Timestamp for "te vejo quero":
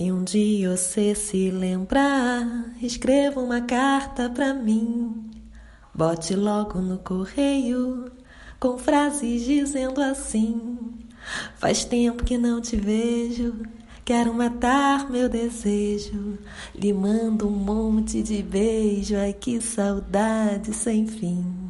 12.62-14.32